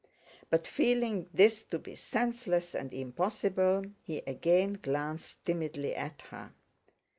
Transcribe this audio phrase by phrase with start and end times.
[0.49, 6.51] But feeling this to be senseless and impossible, he again glanced timidly at her.